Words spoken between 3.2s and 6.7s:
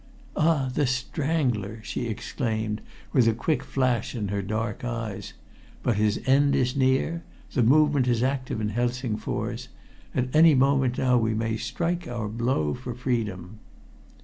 a quick flash in her dark eyes. "But his end